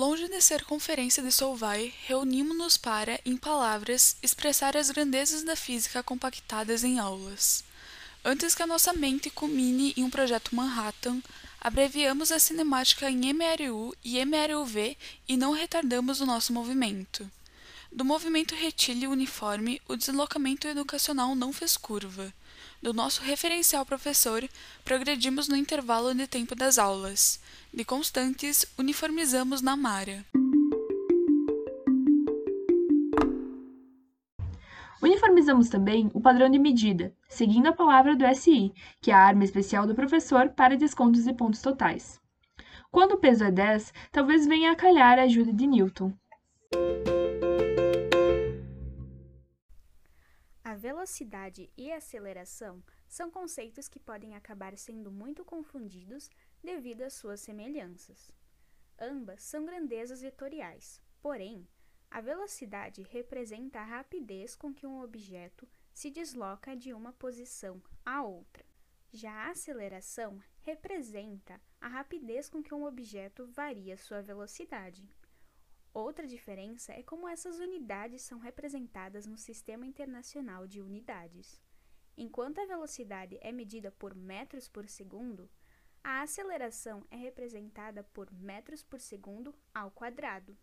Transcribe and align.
auge 0.00 0.26
de 0.28 0.40
ser 0.40 0.64
conferência 0.64 1.22
de 1.22 1.30
Solvay, 1.30 1.92
reunimos-nos 2.06 2.78
para, 2.78 3.20
em 3.26 3.36
palavras, 3.36 4.16
expressar 4.22 4.76
as 4.76 4.90
grandezas 4.90 5.42
da 5.42 5.54
física 5.54 6.02
compactadas 6.02 6.82
em 6.82 6.98
aulas. 6.98 7.62
Antes 8.24 8.54
que 8.54 8.62
a 8.62 8.66
nossa 8.66 8.92
mente 8.92 9.28
culmine 9.28 9.92
em 9.96 10.04
um 10.04 10.10
projeto 10.10 10.54
Manhattan, 10.54 11.20
abreviamos 11.60 12.32
a 12.32 12.38
cinemática 12.38 13.10
em 13.10 13.32
MRU 13.32 13.94
e 14.02 14.18
MRUV 14.24 14.96
e 15.28 15.36
não 15.36 15.52
retardamos 15.52 16.20
o 16.20 16.26
nosso 16.26 16.52
movimento. 16.52 17.30
Do 17.94 18.06
movimento 18.06 18.54
retíleo 18.54 19.10
uniforme, 19.10 19.78
o 19.86 19.94
deslocamento 19.94 20.66
educacional 20.66 21.34
não 21.34 21.52
fez 21.52 21.76
curva. 21.76 22.32
Do 22.80 22.94
nosso 22.94 23.20
referencial 23.20 23.84
professor, 23.84 24.48
progredimos 24.82 25.46
no 25.46 25.54
intervalo 25.54 26.14
de 26.14 26.26
tempo 26.26 26.54
das 26.54 26.78
aulas. 26.78 27.38
De 27.72 27.84
constantes, 27.84 28.64
uniformizamos 28.78 29.60
na 29.60 29.76
Mara. 29.76 30.24
Uniformizamos 35.02 35.68
também 35.68 36.10
o 36.14 36.20
padrão 36.20 36.48
de 36.48 36.58
medida, 36.58 37.14
seguindo 37.28 37.66
a 37.66 37.74
palavra 37.74 38.16
do 38.16 38.24
SI, 38.34 38.72
que 39.02 39.10
é 39.10 39.14
a 39.14 39.20
arma 39.22 39.44
especial 39.44 39.86
do 39.86 39.94
professor 39.94 40.48
para 40.48 40.78
descontos 40.78 41.26
e 41.26 41.34
pontos 41.34 41.60
totais. 41.60 42.18
Quando 42.90 43.12
o 43.12 43.18
peso 43.18 43.44
é 43.44 43.50
10, 43.50 43.92
talvez 44.10 44.46
venha 44.46 44.72
a 44.72 44.76
calhar 44.76 45.18
a 45.18 45.24
ajuda 45.24 45.52
de 45.52 45.66
Newton. 45.66 46.10
Velocidade 50.82 51.70
e 51.76 51.92
aceleração 51.92 52.82
são 53.08 53.30
conceitos 53.30 53.88
que 53.88 54.00
podem 54.00 54.34
acabar 54.34 54.76
sendo 54.76 55.12
muito 55.12 55.44
confundidos 55.44 56.28
devido 56.60 57.02
às 57.02 57.14
suas 57.14 57.40
semelhanças. 57.40 58.32
Ambas 58.98 59.44
são 59.44 59.64
grandezas 59.64 60.20
vetoriais, 60.20 61.00
porém, 61.20 61.68
a 62.10 62.20
velocidade 62.20 63.02
representa 63.02 63.78
a 63.78 63.84
rapidez 63.84 64.56
com 64.56 64.74
que 64.74 64.84
um 64.84 65.00
objeto 65.00 65.68
se 65.94 66.10
desloca 66.10 66.76
de 66.76 66.92
uma 66.92 67.12
posição 67.12 67.80
a 68.04 68.24
outra. 68.24 68.64
Já 69.12 69.32
a 69.32 69.50
aceleração 69.50 70.40
representa 70.62 71.60
a 71.80 71.86
rapidez 71.86 72.48
com 72.48 72.60
que 72.60 72.74
um 72.74 72.84
objeto 72.84 73.46
varia 73.46 73.96
sua 73.96 74.20
velocidade. 74.20 75.08
Outra 75.94 76.26
diferença 76.26 76.92
é 76.92 77.02
como 77.02 77.28
essas 77.28 77.58
unidades 77.58 78.22
são 78.22 78.38
representadas 78.38 79.26
no 79.26 79.36
Sistema 79.36 79.84
Internacional 79.84 80.66
de 80.66 80.80
Unidades. 80.80 81.60
Enquanto 82.16 82.60
a 82.60 82.66
velocidade 82.66 83.38
é 83.42 83.52
medida 83.52 83.90
por 83.90 84.14
metros 84.14 84.68
por 84.68 84.88
segundo, 84.88 85.50
a 86.02 86.22
aceleração 86.22 87.04
é 87.10 87.16
representada 87.16 88.02
por 88.02 88.32
metros 88.32 88.82
por 88.82 89.00
segundo 89.00 89.54
ao 89.74 89.90
quadrado. 89.90 90.56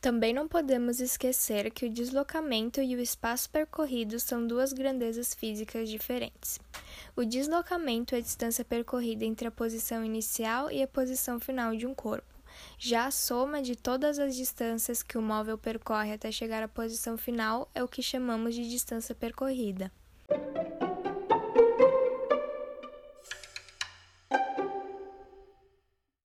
Também 0.00 0.34
não 0.34 0.46
podemos 0.46 1.00
esquecer 1.00 1.70
que 1.70 1.86
o 1.86 1.90
deslocamento 1.90 2.80
e 2.80 2.94
o 2.94 3.00
espaço 3.00 3.50
percorrido 3.50 4.20
são 4.20 4.46
duas 4.46 4.72
grandezas 4.72 5.34
físicas 5.34 5.88
diferentes. 5.88 6.60
O 7.16 7.24
deslocamento 7.24 8.14
é 8.14 8.18
a 8.18 8.20
distância 8.20 8.64
percorrida 8.64 9.24
entre 9.24 9.48
a 9.48 9.50
posição 9.50 10.04
inicial 10.04 10.70
e 10.70 10.82
a 10.82 10.88
posição 10.88 11.40
final 11.40 11.76
de 11.76 11.86
um 11.86 11.94
corpo. 11.94 12.34
Já 12.78 13.06
a 13.06 13.10
soma 13.10 13.62
de 13.62 13.76
todas 13.76 14.18
as 14.18 14.36
distâncias 14.36 15.02
que 15.02 15.18
o 15.18 15.22
móvel 15.22 15.58
percorre 15.58 16.12
até 16.12 16.30
chegar 16.30 16.62
à 16.62 16.68
posição 16.68 17.16
final 17.16 17.68
é 17.74 17.82
o 17.82 17.88
que 17.88 18.02
chamamos 18.02 18.54
de 18.54 18.68
distância 18.68 19.14
percorrida. 19.14 19.90